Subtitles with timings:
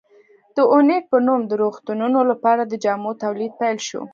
[0.55, 4.01] د اوینټ په نوم د روغتونونو لپاره د جامو تولید پیل شو.